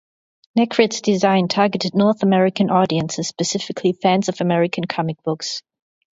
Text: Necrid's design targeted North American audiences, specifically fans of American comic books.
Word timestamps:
Necrid's 0.57 1.01
design 1.01 1.47
targeted 1.47 1.93
North 1.93 2.23
American 2.23 2.71
audiences, 2.71 3.27
specifically 3.27 3.93
fans 3.93 4.29
of 4.29 4.41
American 4.41 4.85
comic 4.85 5.21
books. 5.21 5.61